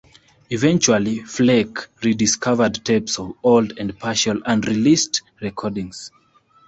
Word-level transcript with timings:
Eventually, 0.49 1.19
Flake 1.19 1.77
re-discovered 2.03 2.83
tapes 2.83 3.19
of 3.19 3.35
old 3.43 3.77
and 3.77 3.95
partial 3.99 4.41
unreleased 4.47 5.21
recordings. 5.41 6.09